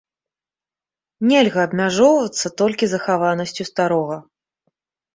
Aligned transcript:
Нельга 1.33 1.59
абмяжоўвацца 1.69 2.47
толькі 2.65 2.93
захаванасцю 2.97 3.63
старога. 3.73 4.23